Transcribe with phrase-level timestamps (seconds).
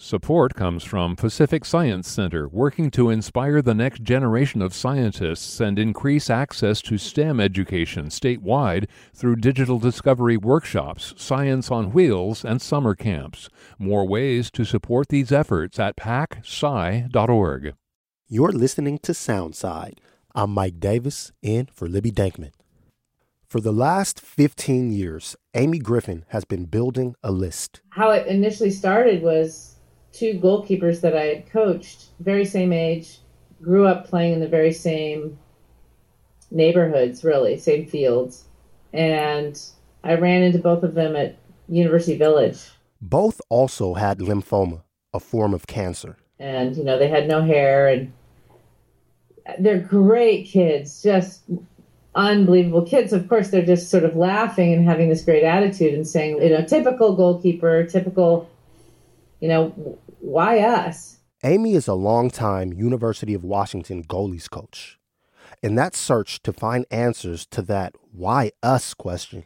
[0.00, 5.76] Support comes from Pacific Science Center, working to inspire the next generation of scientists and
[5.76, 12.94] increase access to STEM education statewide through digital discovery workshops, science on wheels, and summer
[12.94, 13.48] camps.
[13.76, 17.74] More ways to support these efforts at pacsci.org.
[18.28, 19.98] You're listening to Soundside.
[20.32, 22.52] I'm Mike Davis, in for Libby Denkmann.
[23.48, 27.80] For the last 15 years, Amy Griffin has been building a list.
[27.90, 29.74] How it initially started was
[30.12, 33.18] two goalkeepers that I had coached, very same age,
[33.62, 35.38] grew up playing in the very same
[36.50, 38.44] neighborhoods, really, same fields.
[38.92, 39.60] And
[40.04, 41.36] I ran into both of them at
[41.68, 42.70] University Village.
[43.00, 46.16] Both also had lymphoma, a form of cancer.
[46.38, 48.12] And, you know, they had no hair and
[49.58, 51.42] they're great kids, just
[52.14, 53.12] unbelievable kids.
[53.12, 56.50] Of course, they're just sort of laughing and having this great attitude and saying, you
[56.50, 58.48] know, typical goalkeeper, typical
[59.40, 59.68] you know,
[60.20, 61.18] why us?
[61.44, 64.98] Amy is a longtime University of Washington goalies coach.
[65.62, 69.44] And that search to find answers to that why us question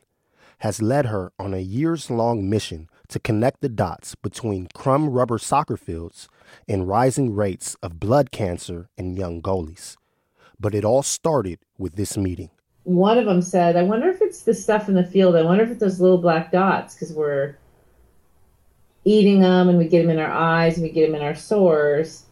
[0.58, 5.38] has led her on a years long mission to connect the dots between crumb rubber
[5.38, 6.28] soccer fields
[6.68, 9.96] and rising rates of blood cancer in young goalies.
[10.58, 12.50] But it all started with this meeting.
[12.84, 15.36] One of them said, I wonder if it's the stuff in the field.
[15.36, 17.56] I wonder if it's those little black dots because we're
[19.05, 21.34] eating them and we get them in our eyes and we get them in our
[21.34, 22.25] sores.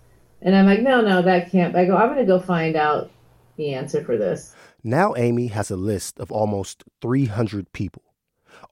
[0.43, 1.77] And I'm like, no, no, that can't.
[1.77, 3.11] I go, I'm going to go find out
[3.57, 4.55] the answer for this.
[4.83, 8.03] Now, Amy has a list of almost 300 people.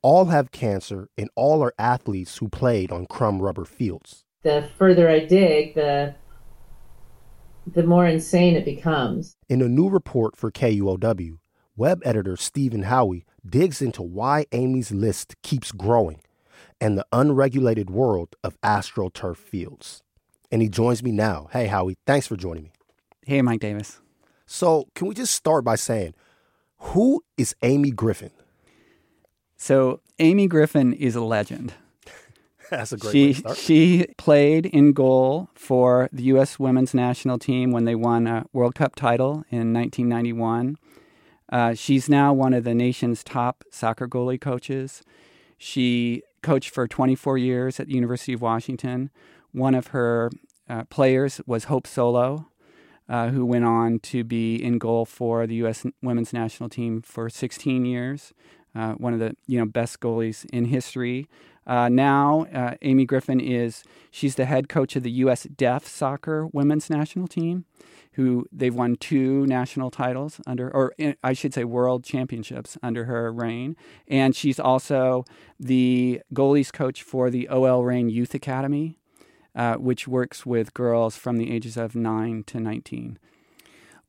[0.00, 4.24] All have cancer and all are athletes who played on crumb rubber fields.
[4.42, 6.14] The further I dig, the
[7.74, 9.36] the more insane it becomes.
[9.48, 11.38] In a new report for KUOW,
[11.76, 16.22] web editor Stephen Howie digs into why Amy's list keeps growing
[16.80, 20.02] and the unregulated world of AstroTurf fields.
[20.50, 21.48] And he joins me now.
[21.52, 22.72] Hey, Howie, thanks for joining me.
[23.26, 24.00] Hey, Mike Davis.
[24.46, 26.14] So, can we just start by saying,
[26.78, 28.30] who is Amy Griffin?
[29.56, 31.74] So, Amy Griffin is a legend.
[32.70, 33.56] That's a great she, start.
[33.58, 36.58] She played in goal for the U.S.
[36.58, 40.78] women's national team when they won a World Cup title in 1991.
[41.50, 45.02] Uh, she's now one of the nation's top soccer goalie coaches.
[45.56, 49.10] She coached for 24 years at the University of Washington.
[49.52, 50.30] One of her
[50.68, 52.48] uh, players was Hope Solo,
[53.08, 55.86] uh, who went on to be in goal for the U.S.
[56.02, 58.32] women's national team for 16 years.
[58.78, 61.28] Uh, one of the you know best goalies in history.
[61.66, 65.42] Uh, now, uh, Amy Griffin is she's the head coach of the U.S.
[65.42, 67.64] Deaf Soccer women's national team
[68.12, 73.32] who they've won two national titles under, or I should say, world championships under her
[73.32, 73.76] reign.
[74.08, 75.24] And she's also
[75.60, 78.98] the goalies coach for the OL Reign Youth Academy,
[79.54, 83.18] uh, which works with girls from the ages of 9 to 19.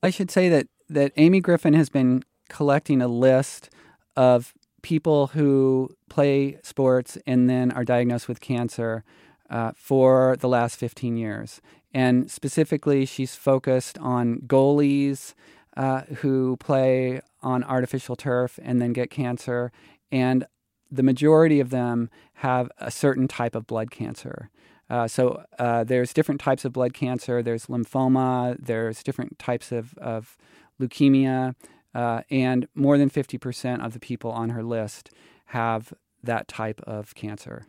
[0.02, 3.70] I should say that, that Amy Griffin has been collecting a list
[4.16, 9.04] of people who play sports and then are diagnosed with cancer
[9.50, 11.62] uh, for the last 15 years.
[11.94, 15.34] And specifically, she's focused on goalies
[15.76, 19.72] uh, who play on artificial turf and then get cancer.
[20.12, 20.46] And
[20.92, 24.50] the majority of them have a certain type of blood cancer.
[24.90, 27.44] Uh, so uh, there's different types of blood cancer.
[27.44, 28.58] There's lymphoma.
[28.60, 30.36] There's different types of, of
[30.82, 31.56] leukemia.
[31.94, 35.10] Uh, and more than 50% of the people on her list
[35.48, 37.66] have that type of cancer.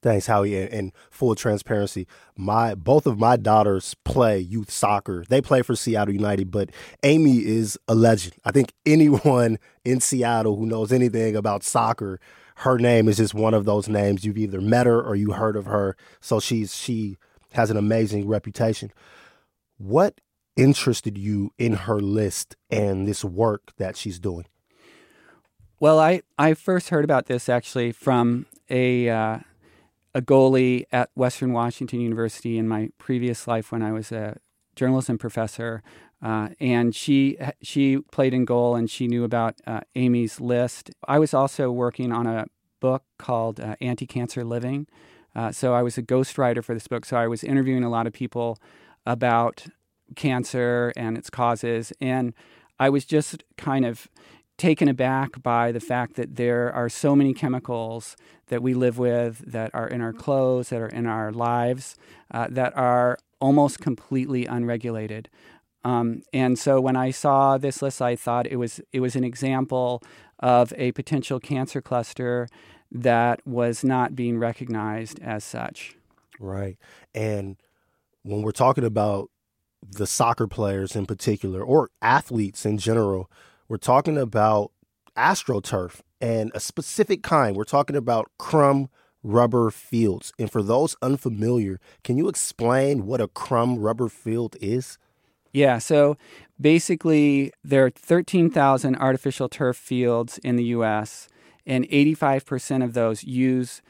[0.00, 0.56] Thanks, Howie.
[0.68, 5.24] And, full transparency, my both of my daughters play youth soccer.
[5.28, 6.70] They play for Seattle United, but
[7.02, 8.34] Amy is a legend.
[8.44, 12.20] I think anyone in Seattle who knows anything about soccer,
[12.56, 14.24] her name is just one of those names.
[14.24, 15.96] You've either met her or you heard of her.
[16.20, 17.16] So she's she
[17.52, 18.92] has an amazing reputation.
[19.78, 20.20] What
[20.58, 24.44] interested you in her list and this work that she's doing?
[25.80, 29.38] Well, I, I first heard about this actually from a uh,
[30.14, 34.38] a goalie at Western Washington University in my previous life when I was a
[34.74, 35.82] journalism professor.
[36.20, 40.90] Uh, and she she played in goal and she knew about uh, Amy's list.
[41.06, 42.46] I was also working on a
[42.80, 44.88] book called uh, Anti Cancer Living.
[45.36, 47.04] Uh, so I was a ghostwriter for this book.
[47.04, 48.58] So I was interviewing a lot of people
[49.06, 49.66] about
[50.16, 51.92] cancer and its causes.
[52.00, 52.34] And
[52.78, 54.08] I was just kind of
[54.56, 58.16] taken aback by the fact that there are so many chemicals
[58.48, 61.96] that we live with, that are in our clothes, that are in our lives,
[62.32, 65.28] uh, that are almost completely unregulated.
[65.84, 69.24] Um, and so when I saw this list, I thought it was it was an
[69.24, 70.02] example
[70.40, 72.48] of a potential cancer cluster
[72.90, 75.96] that was not being recognized as such.
[76.40, 76.76] Right.
[77.14, 77.56] And
[78.22, 79.30] when we're talking about
[79.82, 83.30] the soccer players in particular, or athletes in general,
[83.68, 84.72] we're talking about
[85.16, 87.56] astroturf and a specific kind.
[87.56, 88.88] We're talking about crumb
[89.22, 90.32] rubber fields.
[90.38, 94.98] And for those unfamiliar, can you explain what a crumb rubber field is?
[95.52, 96.16] Yeah, so
[96.60, 101.28] basically, there are 13,000 artificial turf fields in the US,
[101.66, 103.82] and 85% of those use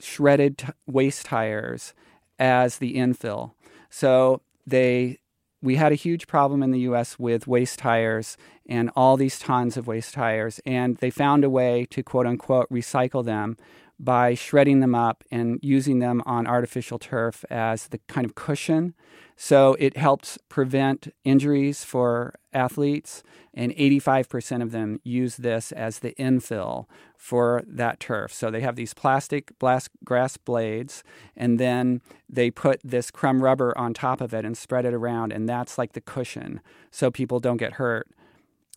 [0.00, 1.94] shredded t- waste tires
[2.38, 3.52] as the infill.
[3.88, 5.18] So they
[5.62, 8.36] we had a huge problem in the US with waste tires
[8.66, 12.68] and all these tons of waste tires and they found a way to quote unquote
[12.70, 13.56] recycle them
[14.02, 18.94] by shredding them up and using them on artificial turf as the kind of cushion.
[19.36, 23.22] So it helps prevent injuries for athletes,
[23.54, 28.32] and 85% of them use this as the infill for that turf.
[28.32, 29.52] So they have these plastic
[30.04, 31.04] grass blades,
[31.36, 35.32] and then they put this crumb rubber on top of it and spread it around,
[35.32, 36.60] and that's like the cushion
[36.90, 38.08] so people don't get hurt.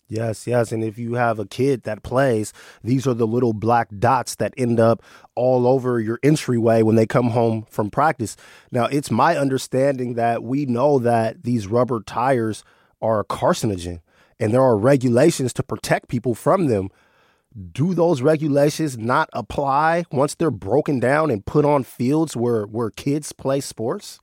[0.08, 0.72] Yes, yes.
[0.72, 2.54] And if you have a kid that plays,
[2.84, 5.02] these are the little black dots that end up
[5.34, 8.38] all over your entryway when they come home from practice.
[8.72, 12.64] Now, it's my understanding that we know that these rubber tires
[13.02, 14.02] are a carcinogen
[14.40, 16.90] and there are regulations to protect people from them.
[17.72, 22.92] Do those regulations not apply once they're broken down and put on fields where, where
[22.92, 24.20] kids play sports?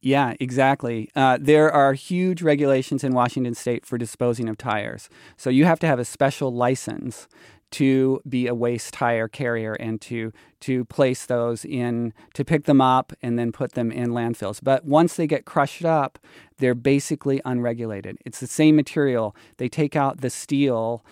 [0.00, 1.10] Yeah, exactly.
[1.16, 5.08] Uh, there are huge regulations in Washington state for disposing of tires.
[5.36, 7.26] So you have to have a special license
[7.70, 12.80] to be a waste tire carrier and to to place those in to pick them
[12.80, 14.60] up and then put them in landfills.
[14.62, 16.18] But once they get crushed up,
[16.58, 18.18] they're basically unregulated.
[18.24, 19.36] It's the same material.
[19.58, 21.04] They take out the steel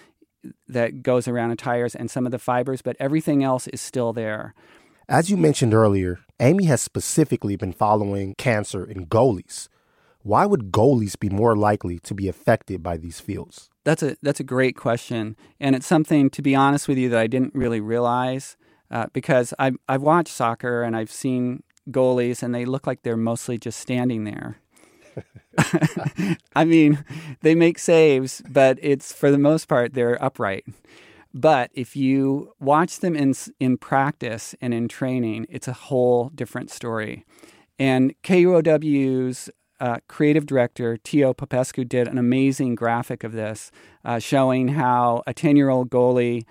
[0.69, 4.13] that goes around the tires and some of the fibers, but everything else is still
[4.13, 4.55] there.
[5.09, 9.69] As you mentioned earlier, Amy has specifically been following cancer in goalies.
[10.23, 13.71] Why would goalies be more likely to be affected by these fields?
[13.85, 17.21] That's a that's a great question, and it's something to be honest with you that
[17.21, 18.57] I didn't really realize
[18.91, 23.17] uh, because I've I've watched soccer and I've seen goalies and they look like they're
[23.17, 24.59] mostly just standing there.
[26.57, 27.05] I mean,
[27.43, 30.65] they make saves, but it's for the most part they're upright.
[31.37, 36.71] But if you watch them in in practice and in training, it's a whole different
[36.71, 37.27] story.
[37.79, 43.71] And KUOW's uh, creative director Tio Popescu did an amazing graphic of this,
[44.03, 46.45] uh, showing how a ten year old goalie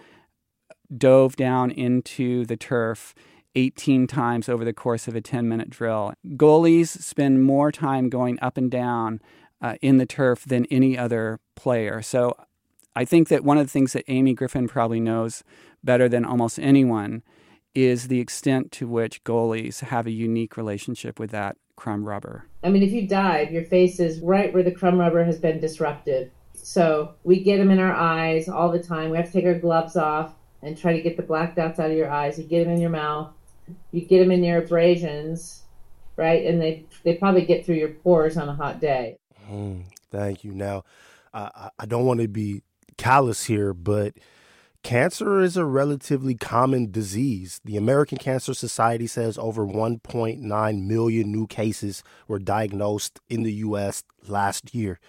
[0.95, 3.15] dove down into the turf
[3.55, 6.13] 18 times over the course of a 10 minute drill.
[6.35, 9.19] Goalies spend more time going up and down
[9.61, 12.03] uh, in the turf than any other player.
[12.03, 12.35] So
[12.95, 15.43] I think that one of the things that Amy Griffin probably knows
[15.83, 17.23] better than almost anyone
[17.73, 22.47] is the extent to which goalies have a unique relationship with that crumb rubber.
[22.63, 25.59] I mean, if you dive, your face is right where the crumb rubber has been
[25.59, 26.31] disrupted.
[26.53, 29.11] So we get them in our eyes all the time.
[29.11, 31.91] We have to take our gloves off and try to get the black dots out
[31.91, 32.39] of your eyes.
[32.39, 33.31] You get them in your mouth.
[33.91, 35.63] You get them in your abrasions,
[36.15, 36.45] right?
[36.45, 39.17] And they they probably get through your pores on a hot day.
[39.49, 40.53] Mm, thank you.
[40.53, 40.85] Now,
[41.33, 42.61] I, I don't want to be
[42.97, 44.13] callous here, but
[44.83, 47.59] cancer is a relatively common disease.
[47.65, 54.03] The American Cancer Society says over 1.9 million new cases were diagnosed in the U.S.
[54.27, 54.99] last year.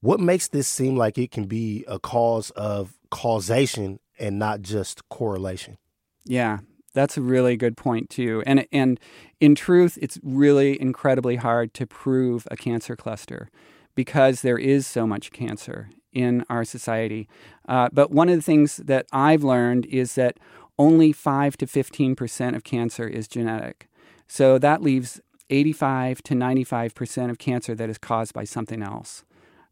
[0.00, 5.08] What makes this seem like it can be a cause of causation and not just
[5.08, 5.78] correlation?
[6.24, 6.58] Yeah,
[6.94, 8.42] that's a really good point too.
[8.46, 8.98] And and
[9.40, 13.48] in truth, it's really incredibly hard to prove a cancer cluster
[13.94, 17.28] because there is so much cancer in our society.
[17.68, 20.38] Uh, but one of the things that I've learned is that
[20.78, 23.88] only 5 to 15% of cancer is genetic.
[24.26, 29.24] So that leaves 85 to 95% of cancer that is caused by something else.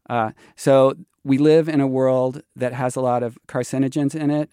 [0.09, 0.93] Uh, so
[1.23, 4.51] we live in a world that has a lot of carcinogens in it.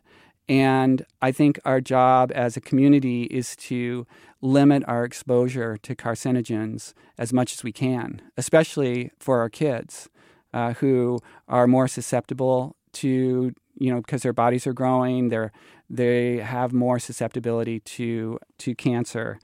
[0.49, 4.07] And I think our job as a community is to
[4.41, 10.09] limit our exposure to carcinogens as much as we can, especially for our kids
[10.53, 15.53] uh, who are more susceptible to you know because their bodies are growing they're
[15.91, 19.39] they have more susceptibility to to cancer.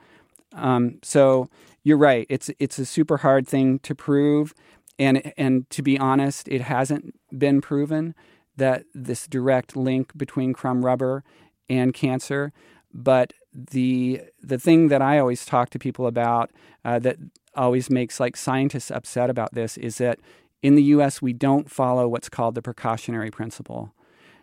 [0.52, 1.48] Um, so
[1.82, 2.26] you're right.
[2.28, 4.54] It's it's a super hard thing to prove.
[4.98, 8.14] And and to be honest it hasn't been proven
[8.56, 11.24] that this direct link between crumb rubber
[11.68, 12.52] and cancer.
[12.92, 16.50] But the the thing that I always talk to people about
[16.84, 17.16] uh, that
[17.56, 20.18] always makes like scientists upset about this is that
[20.64, 23.92] in the US, we don't follow what's called the precautionary principle.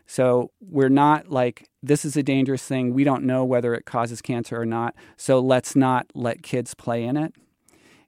[0.06, 2.94] So we're not like, this is a dangerous thing.
[2.94, 4.94] We don't know whether it causes cancer or not.
[5.18, 7.34] So let's not let kids play in it.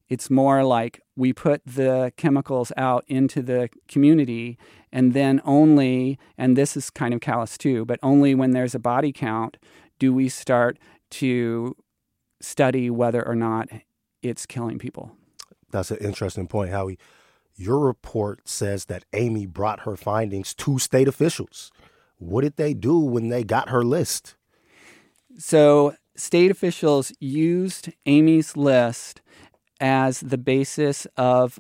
[0.10, 4.60] It's more like we put the chemicals out into the community,
[4.92, 8.80] and then only, and this is kind of callous too, but only when there's a
[8.80, 9.58] body count
[9.98, 10.78] do we start
[11.10, 11.76] to
[12.42, 13.70] study whether or not
[14.22, 15.14] it's killing people.
[15.72, 17.00] That's an interesting point, Howie.
[17.56, 21.72] Your report says that Amy brought her findings to state officials.
[22.18, 24.36] What did they do when they got her list?
[25.38, 29.22] So, state officials used Amy's list
[29.80, 31.60] as the basis of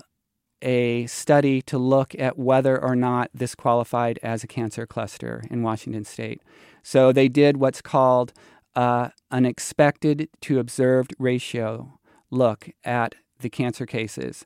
[0.61, 5.63] a study to look at whether or not this qualified as a cancer cluster in
[5.63, 6.41] Washington state.
[6.81, 8.33] So, they did what's called
[8.75, 11.99] uh, an expected to observed ratio
[12.31, 14.45] look at the cancer cases,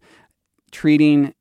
[0.78, 1.34] treating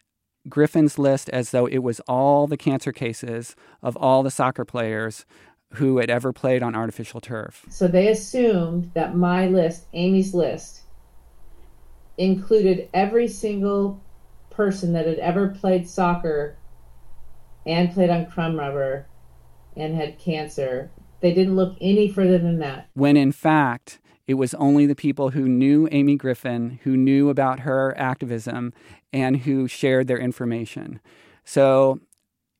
[0.48, 5.26] Griffin's list as though it was all the cancer cases of all the soccer players
[5.74, 7.66] who had ever played on artificial turf.
[7.68, 10.84] So they assumed that my list, Amy's list,
[12.16, 14.02] included every single
[14.48, 16.56] person that had ever played soccer
[17.66, 19.06] and played on crumb rubber
[19.76, 20.90] and had cancer.
[21.20, 22.88] They didn't look any further than that.
[22.94, 27.60] When in fact, it was only the people who knew Amy Griffin, who knew about
[27.60, 28.72] her activism,
[29.12, 31.00] and who shared their information.
[31.44, 32.00] So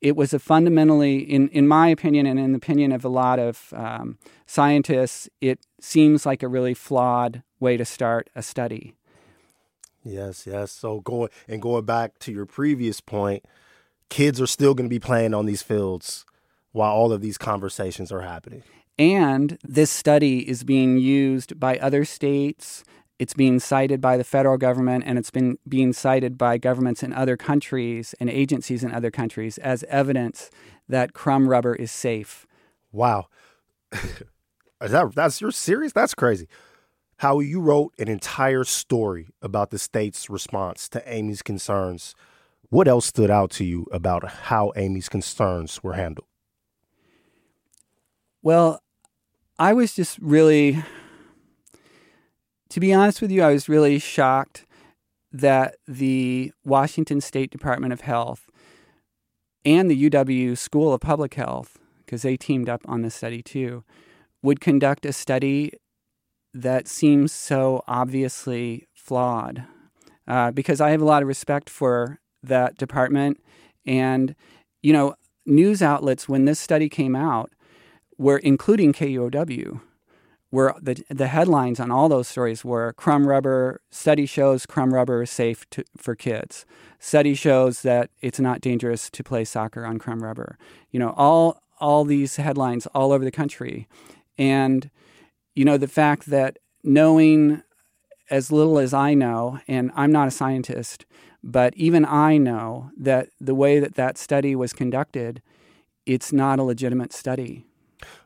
[0.01, 3.39] it was a fundamentally, in, in my opinion, and in the opinion of a lot
[3.39, 8.95] of um, scientists, it seems like a really flawed way to start a study.
[10.05, 10.71] Yes, yes.
[10.71, 13.45] So going and going back to your previous point,
[14.09, 16.25] kids are still going to be playing on these fields
[16.71, 18.63] while all of these conversations are happening.
[18.99, 22.83] And this study is being used by other states.
[23.19, 27.13] It's being cited by the federal government and it's been being cited by governments in
[27.13, 30.51] other countries and agencies in other countries as evidence
[30.89, 32.47] that crumb rubber is safe.
[32.93, 33.27] Wow.
[33.93, 34.23] is
[34.81, 35.93] that that's you're serious?
[35.93, 36.47] That's crazy.
[37.19, 42.15] How you wrote an entire story about the state's response to Amy's concerns.
[42.69, 46.27] What else stood out to you about how Amy's concerns were handled?
[48.43, 48.81] Well,
[49.59, 50.83] I was just really,
[52.69, 54.67] to be honest with you, I was really shocked
[55.33, 58.51] that the Washington State Department of Health
[59.65, 63.83] and the UW School of Public Health, because they teamed up on this study too,
[64.43, 65.73] would conduct a study
[66.53, 69.65] that seems so obviously flawed.
[70.29, 73.43] Uh, because I have a lot of respect for that department.
[73.87, 74.35] And,
[74.83, 75.15] you know,
[75.47, 77.51] news outlets, when this study came out,
[78.19, 79.81] were including KUOW,
[80.51, 85.23] where the the headlines on all those stories were crumb rubber study shows crumb rubber
[85.23, 86.65] is safe to, for kids.
[86.99, 90.57] Study shows that it's not dangerous to play soccer on crumb rubber.
[90.91, 93.89] You know, all all these headlines all over the country,
[94.39, 94.91] and
[95.55, 97.63] you know the fact that knowing
[98.31, 101.07] as little as I know, and I'm not a scientist,
[101.43, 105.43] but even I know that the way that that study was conducted,
[106.07, 107.67] it's not a legitimate study.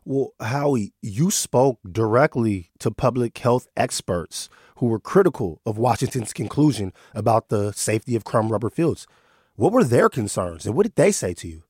[0.04, 6.92] Well, Howie, you spoke directly to public health experts who were critical of Washington's conclusion
[7.14, 9.06] about the safety of crumb rubber fields.
[9.56, 11.64] What were their concerns and what did they say to you?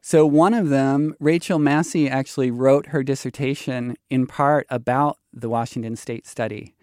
[0.00, 5.94] So, one of them, Rachel Massey, actually wrote her dissertation in part about the Washington
[5.96, 6.74] State study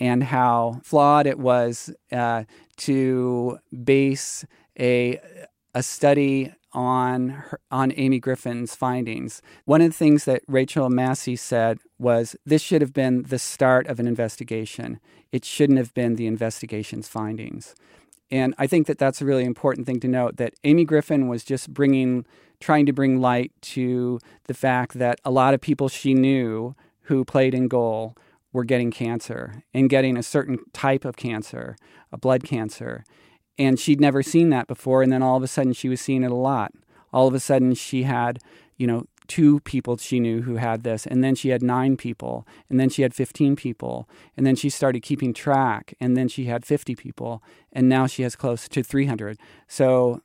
[0.00, 2.44] and how flawed it was uh,
[2.78, 4.44] to base
[4.78, 5.20] a,
[5.76, 9.42] a study on her, on Amy Griffin's findings.
[9.66, 13.86] One of the things that Rachel Massey said was this should have been the start
[13.86, 15.00] of an investigation.
[15.32, 17.74] It shouldn't have been the investigation's findings.
[18.30, 21.44] And I think that that's a really important thing to note that Amy Griffin was
[21.44, 22.24] just bringing
[22.58, 27.22] trying to bring light to the fact that a lot of people she knew who
[27.22, 28.16] played in goal
[28.50, 31.76] were getting cancer and getting a certain type of cancer,
[32.10, 33.04] a blood cancer
[33.58, 36.22] and she'd never seen that before and then all of a sudden she was seeing
[36.22, 36.72] it a lot.
[37.12, 38.40] All of a sudden she had
[38.76, 42.46] you know two people she knew who had this and then she had nine people
[42.70, 46.44] and then she had 15 people and then she started keeping track and then she
[46.44, 49.36] had 50 people and now she has close to 300
[49.66, 50.20] so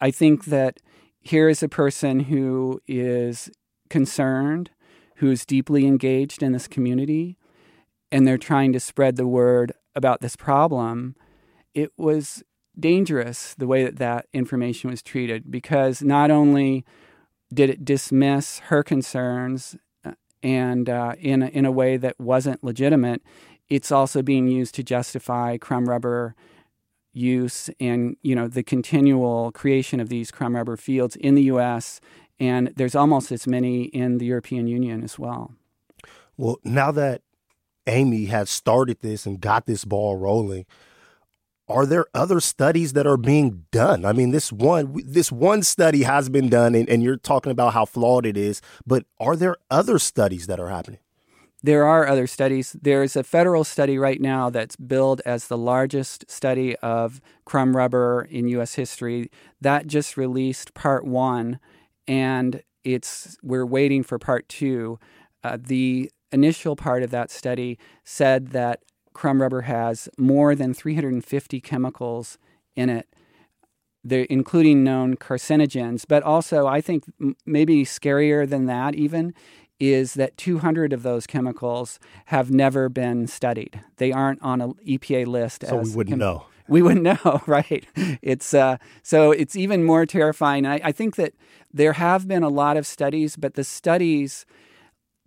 [0.00, 0.78] i think that
[1.20, 3.50] here is a person who is
[3.90, 4.70] concerned
[5.16, 7.36] who is deeply engaged in this community
[8.12, 11.16] and they're trying to spread the word about this problem.
[11.74, 12.42] It was
[12.78, 16.84] dangerous the way that that information was treated because not only
[17.52, 22.62] did it dismiss her concerns uh, and uh, in, a, in a way that wasn't
[22.62, 23.22] legitimate,
[23.68, 26.34] it's also being used to justify crumb rubber
[27.12, 31.98] use and you know the continual creation of these crumb rubber fields in the U.S.
[32.38, 35.54] and there's almost as many in the European Union as well.
[36.36, 37.22] Well, now that
[37.86, 40.66] Amy has started this and got this ball rolling,
[41.68, 44.04] are there other studies that are being done?
[44.04, 47.72] I mean, this one this one study has been done, and, and you're talking about
[47.72, 48.62] how flawed it is.
[48.86, 51.00] But are there other studies that are happening?
[51.62, 52.76] There are other studies.
[52.80, 58.28] There's a federal study right now that's billed as the largest study of crumb rubber
[58.30, 58.74] in U.S.
[58.74, 59.30] history.
[59.60, 61.58] That just released part one,
[62.06, 65.00] and it's we're waiting for part two.
[65.42, 68.80] Uh, the initial part of that study said that
[69.16, 72.36] crumb rubber has more than 350 chemicals
[72.76, 73.08] in it,
[74.04, 76.04] including known carcinogens.
[76.06, 77.04] But also, I think
[77.46, 79.32] maybe scarier than that, even,
[79.80, 83.80] is that 200 of those chemicals have never been studied.
[83.96, 85.64] They aren't on an EPA list.
[85.66, 86.46] So we wouldn't chem- know.
[86.68, 87.86] We wouldn't know, right?
[88.20, 90.66] It's uh, so it's even more terrifying.
[90.66, 91.32] I, I think that
[91.72, 94.44] there have been a lot of studies, but the studies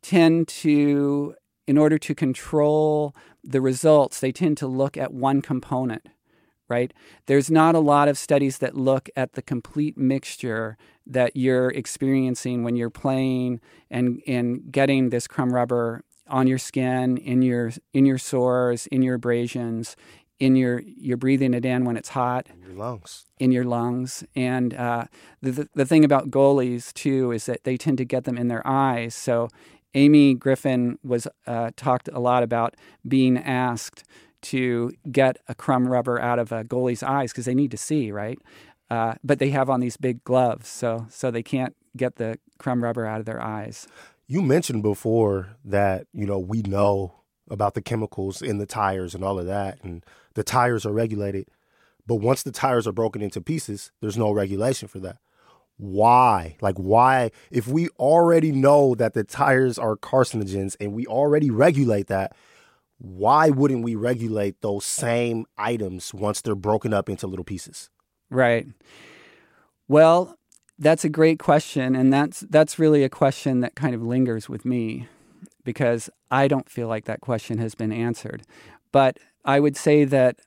[0.02, 1.36] tend to,
[1.70, 6.10] in order to control the results, they tend to look at one component,
[6.68, 6.92] right?
[7.28, 12.64] There's not a lot of studies that look at the complete mixture that you're experiencing
[12.64, 13.62] when you're playing
[13.92, 19.04] and, and getting this crumb rubber on your skin, in your in your sores, in
[19.04, 19.96] your abrasions,
[20.40, 22.48] in your you're breathing it in when it's hot.
[22.52, 23.26] In your lungs.
[23.38, 24.24] In your lungs.
[24.36, 25.06] And uh,
[25.42, 28.48] the, the, the thing about goalies too is that they tend to get them in
[28.48, 29.14] their eyes.
[29.14, 29.50] So
[29.94, 32.76] Amy Griffin was uh, talked a lot about
[33.08, 34.04] being asked
[34.42, 38.12] to get a crumb rubber out of a goalie's eyes because they need to see,
[38.12, 38.40] right?
[38.90, 42.84] Uh, but they have on these big gloves, so so they can't get the crumb
[42.84, 43.88] rubber out of their eyes.
[44.28, 47.16] You mentioned before that you know we know
[47.50, 50.04] about the chemicals in the tires and all of that, and
[50.36, 51.48] the tires are regulated.
[52.08, 55.18] But once the tires are broken into pieces, there's no regulation for that
[55.80, 56.58] why?
[56.60, 57.32] Like, why?
[57.52, 62.36] If we already know that the tires are carcinogens and we already regulate that,
[62.98, 67.90] why wouldn't we regulate those same items once they're broken up into little pieces?
[68.30, 68.68] Right.
[69.88, 70.36] Well,
[70.78, 74.66] that's a great question, and that's that's really a question that kind of lingers with
[74.66, 75.08] me
[75.64, 78.44] because I don't feel like that question has been answered.
[78.92, 80.42] But I would say that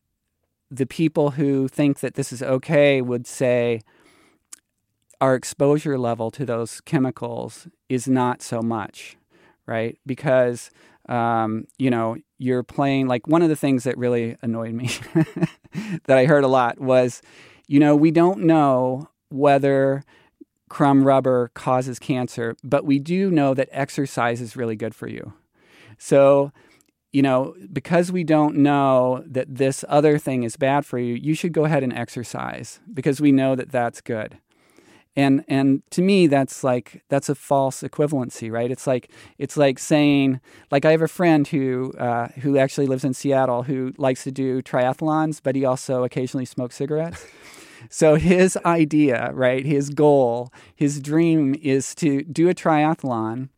[0.70, 3.80] the people who think that this is okay would say,
[5.22, 9.16] our exposure level to those chemicals is not so much,
[9.66, 9.96] right?
[10.04, 10.72] Because,
[11.08, 14.90] um, you know, you're playing, like, one of the things that really annoyed me
[16.06, 17.22] that I heard a lot was,
[17.68, 20.02] you know, we don't know whether
[20.68, 25.34] crumb rubber causes cancer, but we do know that exercise is really good for you.
[25.98, 26.50] So,
[27.12, 31.34] you know, because we don't know that this other thing is bad for you, you
[31.34, 34.38] should go ahead and exercise because we know that that's good
[35.16, 38.70] and and to me that's like that's a false equivalency right?
[38.70, 43.04] It's like it's like saying like i have a friend who uh, who actually lives
[43.04, 47.26] in seattle who likes to do triathlons but he also occasionally smokes cigarettes.
[47.90, 53.48] So his idea right his goal his dream is to do a triathlon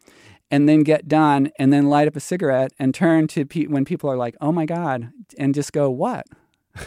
[0.51, 3.85] and then get done and then light up a cigarette and turn to pe- when
[3.85, 6.25] people are like oh my god and just go what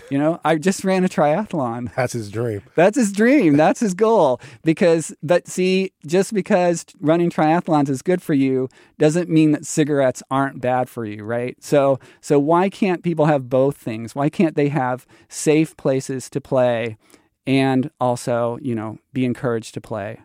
[0.09, 1.93] you know, I just ran a triathlon.
[1.95, 2.61] That's his dream.
[2.75, 3.57] That's his dream.
[3.57, 4.39] That's his goal.
[4.63, 10.23] Because, but see, just because running triathlons is good for you doesn't mean that cigarettes
[10.29, 11.61] aren't bad for you, right?
[11.63, 14.15] So, so why can't people have both things?
[14.15, 16.97] Why can't they have safe places to play
[17.45, 20.19] and also, you know, be encouraged to play?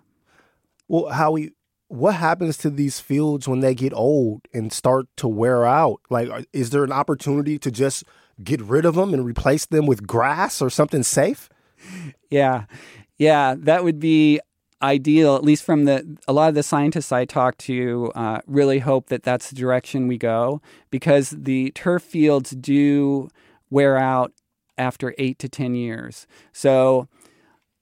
[0.88, 1.52] Well, Howie,
[1.88, 6.00] what happens to these fields when they get old and start to wear out?
[6.08, 8.04] Like, is there an opportunity to just
[8.42, 11.48] get rid of them and replace them with grass or something safe?
[12.30, 12.64] Yeah.
[13.18, 14.40] Yeah, that would be
[14.82, 18.80] ideal at least from the a lot of the scientists i talk to uh, really
[18.80, 23.28] hope that that's the direction we go because the turf fields do
[23.70, 24.32] wear out
[24.76, 27.06] after eight to ten years so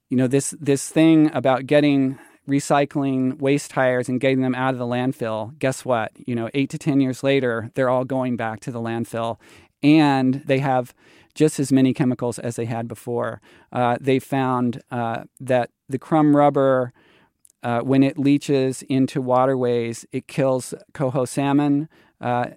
[0.09, 4.79] you know this this thing about getting recycling waste tires and getting them out of
[4.79, 8.59] the landfill guess what you know eight to ten years later they're all going back
[8.59, 9.37] to the landfill
[9.83, 10.93] and they have
[11.33, 13.41] just as many chemicals as they had before.
[13.71, 16.93] Uh, they found uh, that the crumb rubber,
[17.63, 21.87] uh, when it leaches into waterways, it kills coho salmon.
[22.19, 22.51] Uh,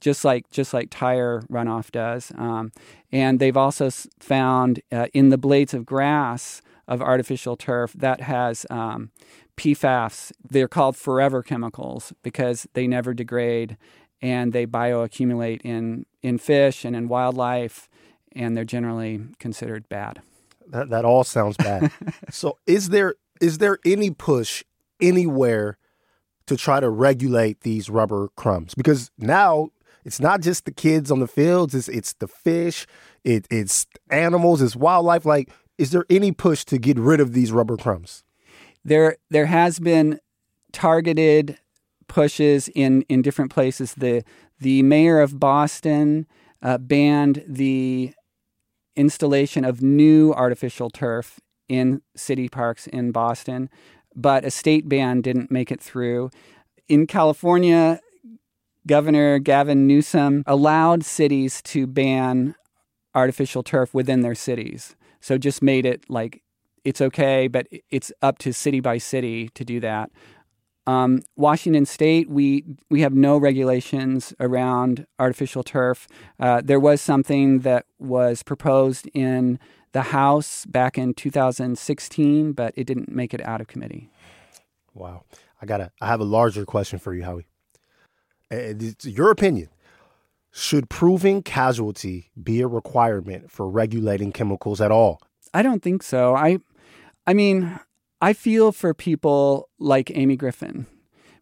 [0.00, 2.70] just like just like tire runoff does, um,
[3.10, 3.88] and they've also
[4.20, 9.10] found uh, in the blades of grass of artificial turf that has um,
[9.56, 10.32] PFAS.
[10.48, 13.76] They're called forever chemicals because they never degrade
[14.20, 17.88] and they bioaccumulate in in fish and in wildlife,
[18.32, 20.20] and they're generally considered bad.
[20.66, 21.92] That that all sounds bad.
[22.30, 24.64] so is there is there any push
[25.00, 25.78] anywhere
[26.46, 28.74] to try to regulate these rubber crumbs?
[28.74, 29.70] Because now
[30.04, 32.86] it's not just the kids on the fields, it's it's the fish,
[33.24, 35.24] it, it's animals, it's wildlife.
[35.24, 38.24] Like, is there any push to get rid of these rubber crumbs?
[38.84, 40.20] There there has been
[40.72, 41.58] targeted
[42.08, 43.94] pushes in, in different places.
[43.94, 44.24] The
[44.60, 46.26] the mayor of Boston
[46.62, 48.12] uh, banned the
[48.96, 53.70] installation of new artificial turf in city parks in Boston,
[54.16, 56.30] but a state ban didn't make it through.
[56.88, 58.00] In California,
[58.86, 62.56] Governor Gavin Newsom allowed cities to ban
[63.14, 64.96] artificial turf within their cities.
[65.20, 66.42] So just made it like
[66.84, 70.10] it's okay, but it's up to city by city to do that.
[70.88, 76.08] Um, Washington State, we we have no regulations around artificial turf.
[76.40, 79.58] Uh, there was something that was proposed in
[79.92, 84.08] the House back in 2016, but it didn't make it out of committee.
[84.94, 85.24] Wow,
[85.60, 87.48] I got a I have a larger question for you, Howie.
[88.50, 89.68] It's your opinion.
[90.50, 95.20] Should proving casualty be a requirement for regulating chemicals at all?
[95.52, 96.34] I don't think so.
[96.34, 96.60] I
[97.26, 97.78] I mean,
[98.20, 100.86] I feel for people like Amy Griffin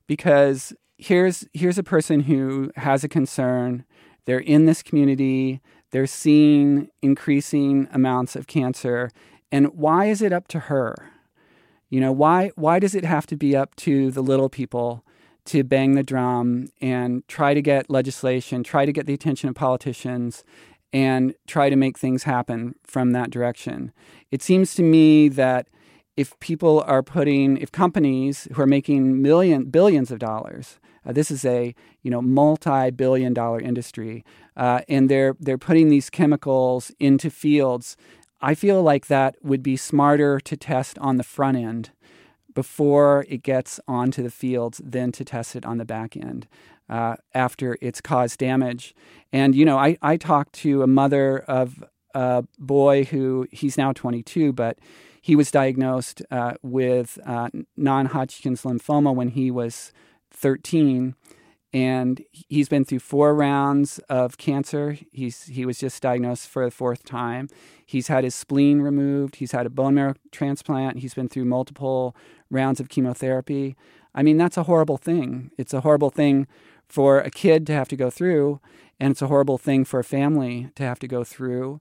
[0.06, 3.84] because here's here's a person who has a concern.
[4.26, 5.60] They're in this community.
[5.90, 9.10] They're seeing increasing amounts of cancer,
[9.50, 10.94] and why is it up to her?
[11.88, 15.02] You know, why why does it have to be up to the little people
[15.46, 19.54] to bang the drum and try to get legislation, try to get the attention of
[19.54, 20.44] politicians
[20.92, 23.92] and try to make things happen from that direction?
[24.30, 25.68] It seems to me that
[26.16, 31.31] if people are putting, if companies who are making million, billions of dollars, uh, this
[31.31, 34.24] is a you know multi-billion dollar industry,
[34.57, 37.96] uh, and they're they're putting these chemicals into fields.
[38.40, 41.90] I feel like that would be smarter to test on the front end
[42.55, 46.48] before it gets onto the fields than to test it on the back end
[46.88, 48.94] uh, after it's caused damage.
[49.33, 53.92] And you know, I I talked to a mother of a boy who he's now
[53.92, 54.79] 22, but
[55.26, 59.92] he was diagnosed uh, with uh, non Hodgkin's lymphoma when he was
[60.30, 61.16] 13.
[61.72, 64.96] And he's been through four rounds of cancer.
[65.10, 67.48] He's, he was just diagnosed for the fourth time.
[67.84, 69.36] He's had his spleen removed.
[69.36, 71.00] He's had a bone marrow transplant.
[71.00, 72.14] He's been through multiple
[72.48, 73.76] rounds of chemotherapy.
[74.14, 75.50] I mean, that's a horrible thing.
[75.58, 76.46] It's a horrible thing
[76.86, 78.60] for a kid to have to go through,
[79.00, 81.80] and it's a horrible thing for a family to have to go through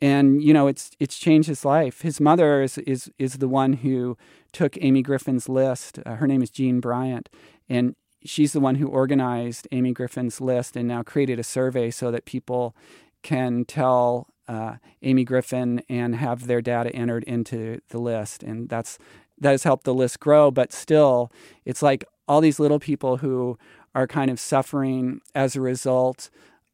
[0.00, 2.02] and you know it's it's changed his life.
[2.02, 4.16] His mother is is is the one who
[4.52, 5.98] took Amy Griffin's list.
[6.04, 7.28] Uh, her name is Jean Bryant,
[7.68, 12.10] and she's the one who organized Amy Griffin's list and now created a survey so
[12.10, 12.74] that people
[13.22, 18.98] can tell uh, Amy Griffin and have their data entered into the list, and that's
[19.38, 20.50] that has helped the list grow.
[20.50, 21.30] But still,
[21.64, 23.58] it's like all these little people who
[23.94, 26.28] are kind of suffering as a result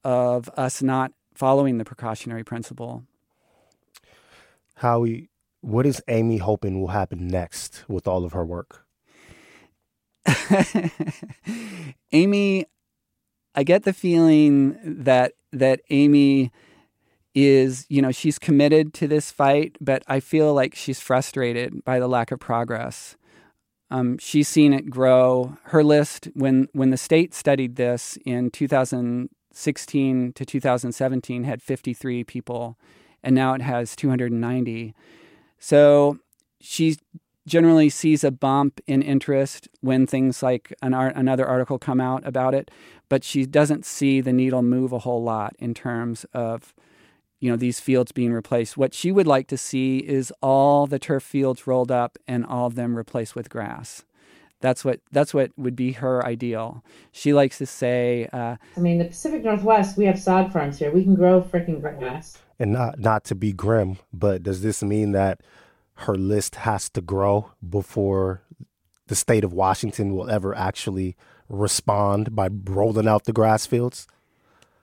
[0.05, 3.05] of us not following the precautionary principle.
[4.83, 8.85] Howie, what is Amy hoping will happen next with all of her work?
[12.13, 12.67] Amy,
[13.55, 16.51] I get the feeling that that Amy
[17.33, 22.01] is, you know, she's committed to this fight, but I feel like she's frustrated by
[22.01, 23.17] the lack of progress.
[23.89, 25.57] Um, she's seen it grow.
[25.65, 32.77] Her list, when when the state studied this in 2016 to 2017, had 53 people
[33.23, 34.95] and now it has 290.
[35.59, 36.19] So
[36.61, 36.97] she
[37.47, 42.27] generally sees a bump in interest when things like an art, another article come out
[42.27, 42.71] about it,
[43.09, 46.75] but she doesn't see the needle move a whole lot in terms of
[47.41, 48.77] you know these fields being replaced.
[48.77, 52.67] What she would like to see is all the turf fields rolled up and all
[52.67, 54.05] of them replaced with grass.
[54.61, 56.85] That's what that's what would be her ideal.
[57.11, 58.29] She likes to say.
[58.33, 60.93] Uh, I mean, the Pacific Northwest, we have sod farms here.
[60.93, 65.11] We can grow freaking grass and not not to be grim, but does this mean
[65.13, 65.41] that
[65.95, 68.43] her list has to grow before
[69.09, 71.17] the state of Washington will ever actually
[71.49, 74.07] respond by rolling out the grass fields?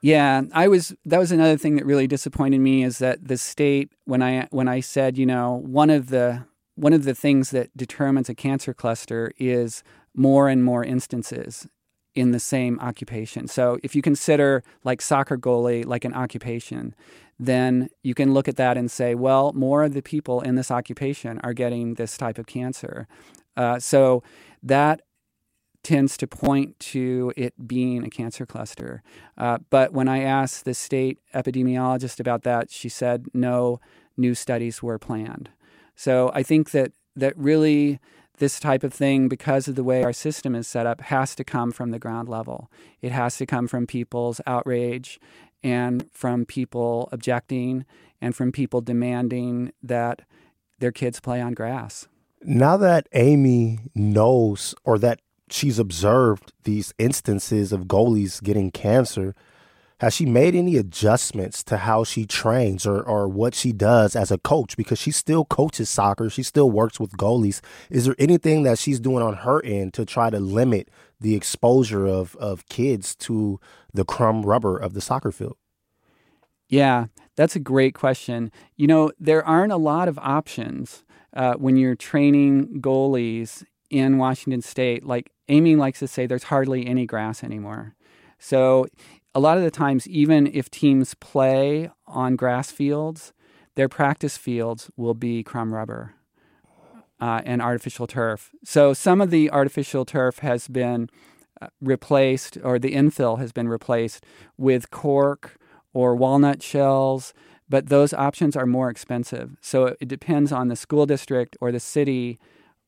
[0.02, 3.94] Yeah, I was that was another thing that really disappointed me is that the state
[4.04, 7.76] when I when I said, you know, one of the one of the things that
[7.78, 11.66] determines a cancer cluster is more and more instances
[12.14, 13.48] in the same occupation.
[13.48, 16.94] So if you consider like soccer goalie like an occupation,
[17.40, 20.70] then you can look at that and say, well, more of the people in this
[20.70, 23.08] occupation are getting this type of cancer.
[23.56, 24.22] Uh, so
[24.62, 25.02] that
[25.82, 29.02] tends to point to it being a cancer cluster.
[29.38, 33.80] Uh, but when I asked the state epidemiologist about that, she said no
[34.18, 35.50] new studies were planned.
[35.96, 38.00] So I think that that really
[38.38, 41.44] this type of thing, because of the way our system is set up, has to
[41.44, 42.72] come from the ground level.
[43.02, 45.20] It has to come from people's outrage
[45.64, 47.86] and from people objecting
[48.22, 50.22] and from people demanding that
[50.80, 52.08] their kids play on grass.
[52.42, 55.20] Now that Amy knows or that
[55.50, 59.36] she's observed these instances of goalies getting cancer,
[60.00, 64.32] has she made any adjustments to how she trains or, or what she does as
[64.32, 64.78] a coach?
[64.78, 67.62] Because she still coaches soccer, she still works with goalies.
[67.90, 72.08] Is there anything that she's doing on her end to try to limit the exposure
[72.08, 73.60] of, of kids to
[73.94, 75.58] the crumb rubber of the soccer field?
[76.70, 78.52] Yeah, that's a great question.
[78.78, 84.62] You know, there aren't a lot of options uh, when you're training goalies in Washington
[84.62, 85.06] State.
[85.06, 87.96] Like Amy likes to say, there's hardly any grass anymore.
[88.38, 88.88] So
[89.36, 93.34] a lot of the times, even if teams play on grass fields,
[93.76, 96.16] their practice fields will be crumb rubber
[97.20, 98.52] uh, and artificial turf.
[98.64, 101.10] So some of the artificial turf has been
[101.62, 104.26] uh, replaced, or the infill has been replaced
[104.58, 105.58] with cork
[105.94, 107.34] or walnut shells,
[107.68, 109.58] but those options are more expensive.
[109.62, 112.40] So it depends on the school district or the city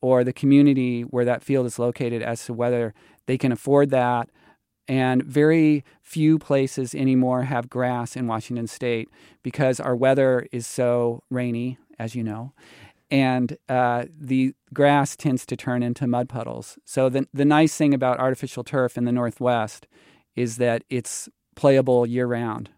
[0.01, 2.93] or the community where that field is located as to whether
[3.27, 4.29] they can afford that
[4.87, 9.09] and very few places anymore have grass in Washington state
[9.43, 12.53] because our weather is so rainy, as you know,
[13.09, 16.79] and uh, the grass tends to turn into mud puddles.
[16.85, 19.87] So, the, the nice thing about artificial turf in the Northwest
[20.35, 22.69] is that it's playable year round.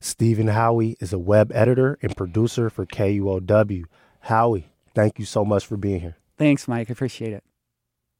[0.00, 3.84] Stephen Howie is a web editor and producer for KUOW.
[4.20, 6.16] Howie, thank you so much for being here.
[6.38, 6.90] Thanks, Mike.
[6.90, 7.44] I appreciate it.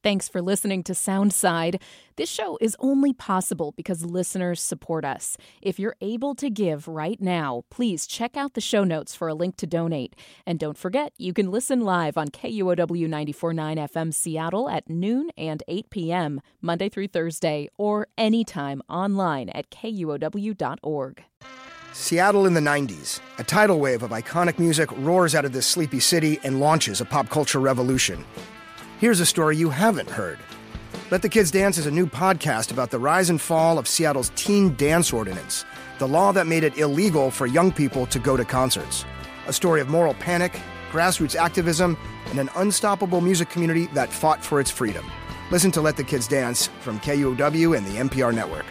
[0.03, 1.79] Thanks for listening to Soundside.
[2.17, 5.37] This show is only possible because listeners support us.
[5.61, 9.35] If you're able to give right now, please check out the show notes for a
[9.35, 10.17] link to donate.
[10.47, 15.63] And don't forget, you can listen live on KUOW 949 FM Seattle at noon and
[15.69, 21.25] 8 p.m., Monday through Thursday, or anytime online at KUOW.org.
[21.93, 23.21] Seattle in the 90s.
[23.39, 27.05] A tidal wave of iconic music roars out of this sleepy city and launches a
[27.05, 28.25] pop culture revolution.
[29.01, 30.39] Here's a story you haven't heard.
[31.11, 34.31] Let the Kids Dance is a new podcast about the rise and fall of Seattle's
[34.37, 35.65] teen dance ordinance,
[35.99, 39.07] the law that made it illegal for young people to go to concerts.
[39.47, 40.61] A story of moral panic,
[40.93, 45.11] grassroots activism, and an unstoppable music community that fought for its freedom.
[45.51, 48.67] Listen to Let the Kids Dance from KUOW and the NPR network.